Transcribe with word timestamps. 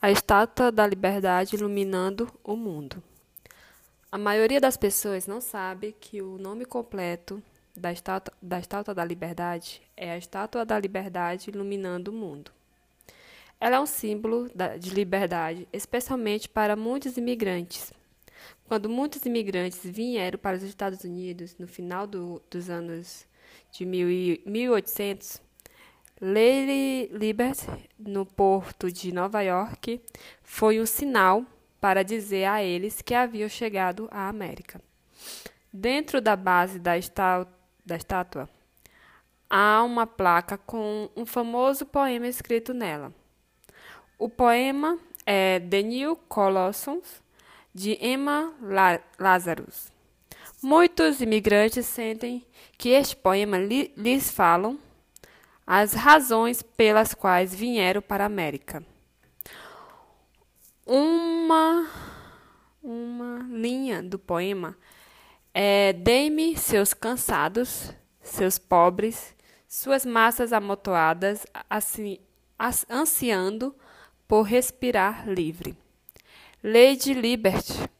A 0.00 0.12
Estátua 0.12 0.70
da 0.70 0.86
Liberdade 0.86 1.56
iluminando 1.56 2.32
o 2.44 2.54
mundo. 2.54 3.02
A 4.12 4.16
maioria 4.16 4.60
das 4.60 4.76
pessoas 4.76 5.26
não 5.26 5.40
sabe 5.40 5.90
que 5.98 6.22
o 6.22 6.38
nome 6.38 6.64
completo 6.64 7.42
da 7.76 7.90
Estátua 7.90 8.32
da, 8.40 8.60
Estátua 8.60 8.94
da 8.94 9.04
Liberdade 9.04 9.82
é 9.96 10.12
a 10.12 10.16
Estátua 10.16 10.64
da 10.64 10.78
Liberdade 10.78 11.50
iluminando 11.50 12.12
o 12.12 12.14
mundo. 12.14 12.52
Ela 13.60 13.78
é 13.78 13.80
um 13.80 13.86
símbolo 13.86 14.48
de 14.78 14.90
liberdade, 14.90 15.66
especialmente 15.72 16.48
para 16.48 16.76
muitos 16.76 17.16
imigrantes. 17.16 17.92
Quando 18.68 18.88
muitos 18.88 19.26
imigrantes 19.26 19.80
vieram 19.82 20.38
para 20.38 20.58
os 20.58 20.62
Estados 20.62 21.02
Unidos 21.02 21.56
no 21.58 21.66
final 21.66 22.06
do, 22.06 22.40
dos 22.48 22.70
anos 22.70 23.26
de 23.72 23.84
1800, 23.84 25.42
Lady 26.20 27.08
Liberty, 27.12 27.88
no 27.96 28.26
porto 28.26 28.90
de 28.90 29.12
Nova 29.12 29.40
York, 29.40 30.00
foi 30.42 30.80
um 30.80 30.86
sinal 30.86 31.44
para 31.80 32.02
dizer 32.02 32.44
a 32.44 32.62
eles 32.62 33.00
que 33.00 33.14
haviam 33.14 33.48
chegado 33.48 34.08
à 34.10 34.28
América. 34.28 34.80
Dentro 35.72 36.20
da 36.20 36.34
base 36.34 36.80
da, 36.80 36.94
da 37.86 37.96
estátua, 37.96 38.48
há 39.48 39.82
uma 39.84 40.08
placa 40.08 40.58
com 40.58 41.08
um 41.16 41.24
famoso 41.24 41.86
poema 41.86 42.26
escrito 42.26 42.74
nela. 42.74 43.14
O 44.18 44.28
poema 44.28 44.98
é 45.24 45.60
The 45.60 45.82
New 45.82 46.16
Colossus, 46.28 47.22
de 47.72 47.96
Emma 48.04 48.52
Lazarus. 49.20 49.92
Muitos 50.60 51.20
imigrantes 51.20 51.86
sentem 51.86 52.44
que 52.76 52.88
este 52.88 53.14
poema 53.14 53.56
li 53.56 53.92
lhes 53.96 54.32
falam 54.32 54.76
as 55.70 55.92
razões 55.92 56.62
pelas 56.62 57.12
quais 57.12 57.54
vieram 57.54 58.00
para 58.00 58.24
a 58.24 58.26
América. 58.26 58.82
Uma, 60.86 61.86
uma 62.82 63.46
linha 63.50 64.02
do 64.02 64.18
poema 64.18 64.74
é 65.52 65.92
Dê-me 65.92 66.56
seus 66.56 66.94
cansados, 66.94 67.92
seus 68.22 68.58
pobres, 68.58 69.36
suas 69.68 70.06
massas 70.06 70.54
amontoadas, 70.54 71.46
assim, 71.68 72.18
ansiando 72.90 73.76
por 74.26 74.44
respirar 74.44 75.28
livre. 75.28 75.76
Lady 76.64 77.12
Liberty 77.12 77.90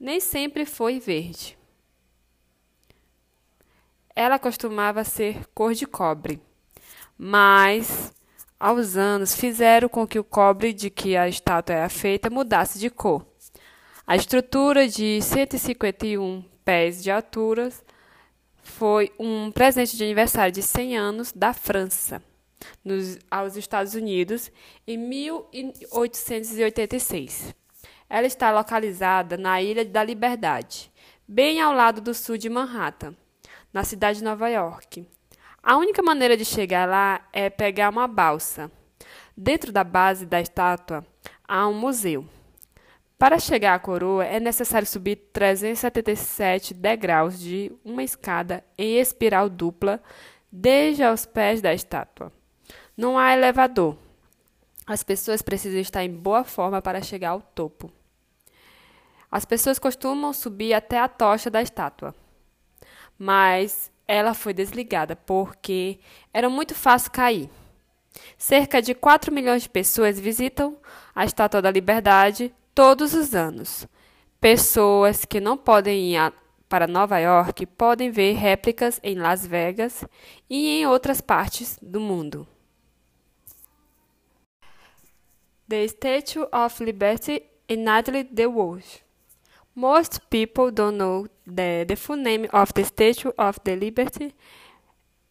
nem 0.00 0.18
sempre 0.18 0.64
foi 0.64 0.98
verde. 0.98 1.58
Ela 4.16 4.38
costumava 4.38 5.04
ser 5.04 5.46
cor 5.48 5.74
de 5.74 5.86
cobre 5.86 6.47
mas 7.18 8.14
aos 8.60 8.96
anos 8.96 9.34
fizeram 9.34 9.88
com 9.88 10.06
que 10.06 10.18
o 10.18 10.24
cobre 10.24 10.72
de 10.72 10.88
que 10.88 11.16
a 11.16 11.28
estátua 11.28 11.74
era 11.74 11.88
feita 11.88 12.30
mudasse 12.30 12.78
de 12.78 12.88
cor. 12.88 13.26
A 14.06 14.14
estrutura 14.16 14.88
de 14.88 15.20
151 15.20 16.44
pés 16.64 17.02
de 17.02 17.10
altura 17.10 17.70
foi 18.62 19.12
um 19.18 19.50
presente 19.50 19.96
de 19.96 20.04
aniversário 20.04 20.52
de 20.52 20.62
100 20.62 20.96
anos 20.96 21.32
da 21.32 21.52
França 21.52 22.22
nos, 22.84 23.18
aos 23.30 23.56
Estados 23.56 23.94
Unidos 23.94 24.50
em 24.86 24.96
1886. 24.96 27.54
Ela 28.08 28.26
está 28.26 28.50
localizada 28.50 29.36
na 29.36 29.60
Ilha 29.60 29.84
da 29.84 30.02
Liberdade, 30.02 30.90
bem 31.26 31.60
ao 31.60 31.74
lado 31.74 32.00
do 32.00 32.14
sul 32.14 32.38
de 32.38 32.48
Manhattan, 32.48 33.14
na 33.72 33.84
cidade 33.84 34.20
de 34.20 34.24
Nova 34.24 34.48
York. 34.48 35.06
A 35.62 35.76
única 35.76 36.02
maneira 36.02 36.36
de 36.36 36.44
chegar 36.44 36.88
lá 36.88 37.26
é 37.32 37.50
pegar 37.50 37.90
uma 37.90 38.06
balsa. 38.06 38.70
Dentro 39.36 39.72
da 39.72 39.84
base 39.84 40.24
da 40.24 40.40
estátua 40.40 41.04
há 41.46 41.66
um 41.66 41.74
museu. 41.74 42.24
Para 43.18 43.38
chegar 43.40 43.74
à 43.74 43.78
coroa 43.78 44.24
é 44.24 44.38
necessário 44.38 44.86
subir 44.86 45.16
377 45.32 46.72
degraus 46.72 47.38
de 47.38 47.72
uma 47.84 48.04
escada 48.04 48.64
em 48.76 48.98
espiral 48.98 49.48
dupla 49.48 50.00
desde 50.50 51.02
aos 51.02 51.26
pés 51.26 51.60
da 51.60 51.74
estátua. 51.74 52.32
Não 52.96 53.18
há 53.18 53.32
elevador. 53.32 53.96
As 54.86 55.02
pessoas 55.02 55.42
precisam 55.42 55.80
estar 55.80 56.04
em 56.04 56.10
boa 56.10 56.44
forma 56.44 56.80
para 56.80 57.02
chegar 57.02 57.30
ao 57.30 57.42
topo. 57.42 57.92
As 59.30 59.44
pessoas 59.44 59.78
costumam 59.78 60.32
subir 60.32 60.72
até 60.72 60.98
a 60.98 61.08
tocha 61.08 61.50
da 61.50 61.60
estátua, 61.60 62.14
mas 63.18 63.90
ela 64.08 64.32
foi 64.32 64.54
desligada 64.54 65.14
porque 65.14 66.00
era 66.32 66.48
muito 66.48 66.74
fácil 66.74 67.12
cair. 67.12 67.50
Cerca 68.38 68.80
de 68.80 68.94
4 68.94 69.32
milhões 69.32 69.62
de 69.62 69.68
pessoas 69.68 70.18
visitam 70.18 70.78
a 71.14 71.26
Estátua 71.26 71.60
da 71.60 71.70
Liberdade 71.70 72.52
todos 72.74 73.12
os 73.12 73.34
anos. 73.34 73.86
Pessoas 74.40 75.24
que 75.24 75.40
não 75.40 75.56
podem 75.56 76.14
ir 76.14 76.32
para 76.68 76.86
Nova 76.86 77.18
York 77.18 77.66
podem 77.66 78.10
ver 78.10 78.32
réplicas 78.32 78.98
em 79.02 79.16
Las 79.16 79.46
Vegas 79.46 80.04
e 80.48 80.80
em 80.80 80.86
outras 80.86 81.20
partes 81.20 81.78
do 81.82 82.00
mundo. 82.00 82.46
The 85.68 85.84
Statue 85.86 86.46
of 86.50 86.82
Liberty 86.82 87.42
United 87.68 88.34
the 88.34 88.46
World 88.46 89.04
Most 89.78 90.28
people 90.28 90.72
don't 90.72 90.98
know 90.98 91.28
that 91.46 91.86
the 91.86 91.94
full 91.94 92.16
name 92.16 92.48
of 92.52 92.74
the 92.74 92.82
Statue 92.82 93.30
of 93.38 93.60
the 93.62 93.76
Liberty 93.76 94.34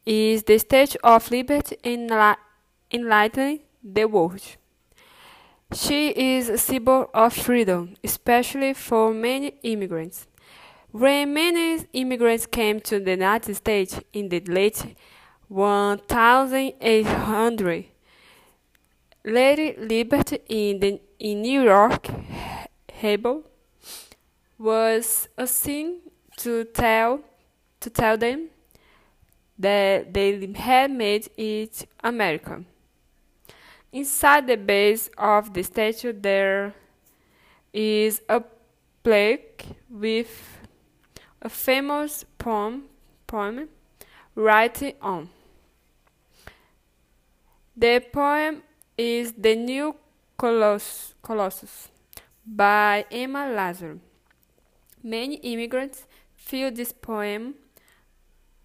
is 0.05 0.43
the 0.43 0.57
Statue 0.57 0.99
of 1.03 1.29
Liberty 1.29 1.75
enlightening 1.83 3.59
the 3.83 4.05
world. 4.05 4.39
She 5.73 6.11
is 6.11 6.47
a 6.47 6.57
symbol 6.57 7.09
of 7.13 7.33
freedom, 7.33 7.95
especially 8.01 8.73
for 8.73 9.13
many 9.13 9.55
immigrants. 9.63 10.27
When 10.91 11.33
many 11.33 11.85
immigrants 11.91 12.45
came 12.45 12.79
to 12.79 13.01
the 13.01 13.11
United 13.11 13.53
States 13.53 13.99
in 14.13 14.29
the 14.29 14.39
late 14.39 14.95
1800, 15.49 17.85
Lady 19.25 19.75
Liberty 19.77 20.39
in, 20.47 20.79
the, 20.79 21.01
in 21.19 21.41
New 21.41 21.63
York, 21.63 22.07
Hable, 22.93 23.43
was 24.57 25.27
a 25.37 25.45
sin 25.45 25.99
to 26.37 26.63
tell 26.65 27.21
to 27.79 27.89
tell 27.89 28.17
them 28.17 28.49
that 29.59 30.13
they 30.13 30.51
had 30.55 30.91
made 30.91 31.29
it 31.37 31.87
America. 32.03 32.63
Inside 33.91 34.47
the 34.47 34.57
base 34.57 35.09
of 35.17 35.53
the 35.53 35.63
statue 35.63 36.13
there 36.13 36.73
is 37.73 38.21
a 38.29 38.43
plaque 39.03 39.65
with 39.89 40.59
a 41.41 41.49
famous 41.49 42.25
poem 42.37 42.83
poem 43.25 43.69
written 44.35 44.93
on. 45.01 45.29
The 47.75 48.03
poem 48.11 48.63
is 48.97 49.33
The 49.33 49.55
New 49.55 49.95
Coloss 50.37 51.13
Colossus 51.21 51.89
by 52.45 53.05
Emma 53.11 53.47
Lazarus. 53.49 54.06
Many 55.07 55.35
immigrants 55.35 56.05
feel 56.35 56.69
this 56.69 56.91
poem 56.91 57.55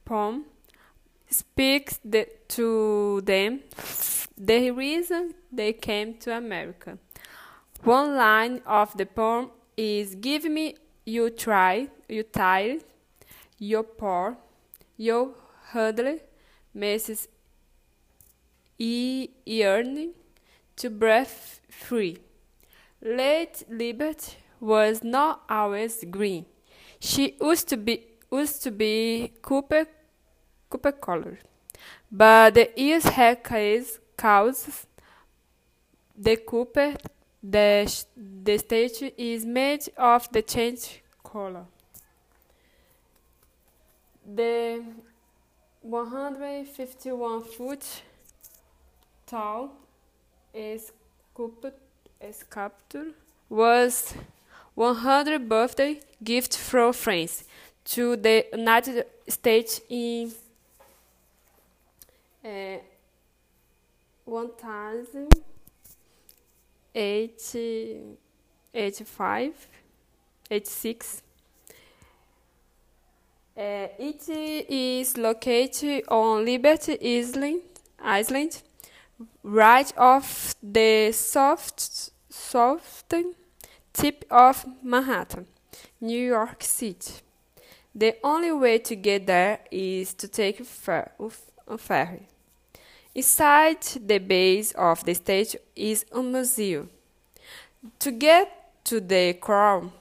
poem 0.05 0.47
speaks 1.31 2.01
the, 2.05 2.27
to 2.49 3.21
them 3.21 3.61
the 4.37 4.73
reason 4.73 5.35
they 5.53 5.73
came 5.73 6.15
to 6.15 6.37
America. 6.37 6.99
One 7.85 8.17
line 8.17 8.61
of 8.67 8.97
the 8.97 9.07
poem 9.07 9.51
is 9.77 10.17
Give 10.17 10.45
me 10.47 10.75
you 11.05 11.31
try, 11.31 11.87
you 12.09 12.25
tired, 12.25 12.83
you 13.59 13.85
poor, 13.85 14.37
you 14.97 15.37
hardly, 15.71 16.23
Mrs. 16.77 17.29
E 18.79 19.29
yearning 19.47 20.15
to 20.75 20.91
breath 20.91 21.61
free. 21.71 22.19
Let 23.01 23.63
liberty 23.69 24.39
was 24.63 25.03
not 25.03 25.43
always 25.51 26.05
green. 26.09 26.47
She 27.01 27.37
used 27.41 27.69
to 27.69 27.77
be 27.77 28.07
used 28.31 28.63
to 28.63 28.71
be 28.71 29.33
copper 29.43 29.87
copper 30.71 30.93
colored, 30.93 31.39
but 32.11 32.55
the 32.55 32.71
years 32.77 33.05
had 33.05 33.43
caused 33.43 34.87
the 36.17 36.37
copper 36.37 36.95
the 37.43 38.05
the 38.17 38.59
statue 38.59 39.11
is 39.19 39.45
made 39.45 39.89
of 39.99 40.31
the 40.31 40.43
change 40.43 41.03
color. 41.25 41.67
The 44.25 44.85
151 45.81 47.43
foot 47.43 47.85
tall 49.27 49.73
sculpture 52.31 53.13
was 53.49 54.15
100 54.75 55.49
birthday 55.49 56.01
gift 56.23 56.57
from 56.57 56.93
France 56.93 57.45
to 57.85 58.17
the 58.17 58.47
United 58.53 59.07
States 59.29 59.81
in 59.89 60.33
uh, 62.45 62.79
1000 64.25 65.29
85, 68.75 69.69
86. 70.51 71.23
Uh, 73.55 73.61
it 73.99 74.29
is 74.29 75.17
located 75.19 76.05
on 76.09 76.45
Liberty 76.45 76.99
Island, 77.03 77.63
Island 78.01 78.63
right 79.43 79.93
off 79.97 80.55
the 80.63 81.13
soft, 81.13 82.11
southern 82.31 83.35
tip 83.93 84.25
of 84.31 84.65
Manhattan, 84.83 85.47
New 86.01 86.27
York 86.27 86.63
City. 86.63 87.15
The 87.95 88.17
only 88.25 88.53
way 88.53 88.79
to 88.79 88.97
get 88.97 89.27
there 89.27 89.59
is 89.71 90.15
to 90.15 90.29
take 90.29 90.61
a 90.61 90.65
ferry. 90.65 92.27
Inside 93.15 93.83
the 94.07 94.17
base 94.19 94.73
of 94.73 95.05
the 95.05 95.13
stage 95.15 95.55
is 95.77 96.07
a 96.13 96.23
museum. 96.23 96.89
To 97.99 98.11
get 98.11 98.85
to 98.85 99.01
the 99.01 99.35
crown, 99.35 99.93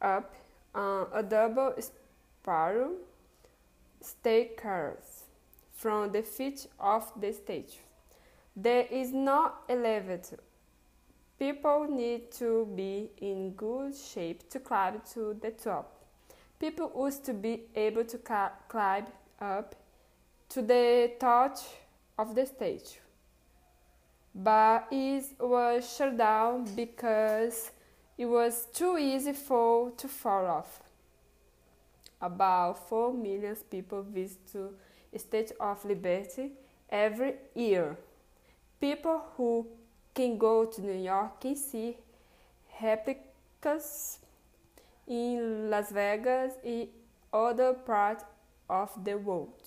up 0.00 0.39
Uh, 0.72 1.06
a 1.12 1.22
double 1.22 1.74
spiral 1.80 2.92
staircase 4.00 5.24
from 5.72 6.12
the 6.12 6.22
feet 6.22 6.66
of 6.78 7.10
the 7.20 7.32
stage. 7.32 7.78
There 8.54 8.86
is 8.90 9.12
no 9.12 9.52
elevator. 9.68 10.38
People 11.38 11.88
need 11.90 12.30
to 12.32 12.68
be 12.76 13.10
in 13.18 13.52
good 13.52 13.96
shape 13.96 14.48
to 14.50 14.60
climb 14.60 15.00
to 15.14 15.36
the 15.40 15.50
top. 15.50 16.04
People 16.58 16.92
used 16.96 17.24
to 17.24 17.32
be 17.32 17.62
able 17.74 18.04
to 18.04 18.18
climb 18.68 19.06
up 19.40 19.74
to 20.50 20.62
the 20.62 21.12
top 21.18 21.56
of 22.18 22.34
the 22.34 22.44
stage, 22.44 23.00
but 24.34 24.86
it 24.92 25.24
was 25.40 25.96
shut 25.96 26.16
down 26.16 26.64
because 26.76 27.72
it 28.20 28.26
was 28.26 28.66
too 28.66 28.98
easy 28.98 29.32
for 29.32 29.92
to 29.92 30.06
fall 30.06 30.44
off. 30.44 30.82
About 32.20 32.86
4 32.86 33.14
million 33.14 33.56
people 33.70 34.02
visit 34.02 34.38
the 34.52 35.18
State 35.18 35.52
of 35.58 35.82
Liberty 35.86 36.50
every 36.90 37.36
year. 37.54 37.96
People 38.78 39.22
who 39.38 39.66
can 40.14 40.36
go 40.36 40.66
to 40.66 40.82
New 40.82 41.02
York 41.02 41.40
can 41.40 41.56
see 41.56 41.96
replicas 42.82 44.18
in 45.06 45.70
Las 45.70 45.90
Vegas 45.90 46.52
and 46.62 46.88
other 47.32 47.72
parts 47.72 48.24
of 48.68 48.90
the 49.02 49.16
world. 49.16 49.62